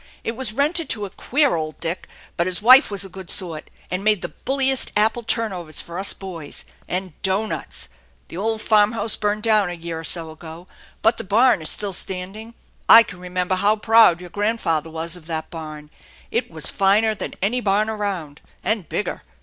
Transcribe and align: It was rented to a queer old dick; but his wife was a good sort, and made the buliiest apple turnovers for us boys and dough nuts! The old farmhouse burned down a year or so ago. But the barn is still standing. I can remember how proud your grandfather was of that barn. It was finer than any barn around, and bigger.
It 0.23 0.31
was 0.35 0.51
rented 0.51 0.89
to 0.89 1.05
a 1.05 1.11
queer 1.11 1.53
old 1.55 1.79
dick; 1.79 2.07
but 2.35 2.47
his 2.47 2.59
wife 2.59 2.89
was 2.89 3.05
a 3.05 3.07
good 3.07 3.29
sort, 3.29 3.69
and 3.91 4.03
made 4.03 4.23
the 4.23 4.33
buliiest 4.45 4.89
apple 4.97 5.21
turnovers 5.21 5.79
for 5.79 5.99
us 5.99 6.11
boys 6.11 6.65
and 6.87 7.13
dough 7.21 7.45
nuts! 7.45 7.87
The 8.29 8.35
old 8.37 8.63
farmhouse 8.63 9.15
burned 9.15 9.43
down 9.43 9.69
a 9.69 9.73
year 9.73 9.99
or 9.99 10.03
so 10.03 10.31
ago. 10.31 10.67
But 11.03 11.17
the 11.17 11.23
barn 11.23 11.61
is 11.61 11.69
still 11.69 11.93
standing. 11.93 12.55
I 12.89 13.03
can 13.03 13.19
remember 13.19 13.53
how 13.53 13.75
proud 13.75 14.21
your 14.21 14.31
grandfather 14.31 14.89
was 14.89 15.15
of 15.15 15.27
that 15.27 15.51
barn. 15.51 15.91
It 16.31 16.49
was 16.49 16.71
finer 16.71 17.13
than 17.13 17.35
any 17.39 17.61
barn 17.61 17.87
around, 17.87 18.41
and 18.63 18.89
bigger. 18.89 19.21